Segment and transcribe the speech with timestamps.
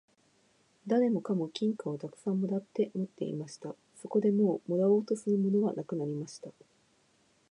[0.87, 3.75] 誰もかも金貨をたくさん貰って持っていました。
[3.95, 6.49] そこでもう貰おうとするものはなくなりました。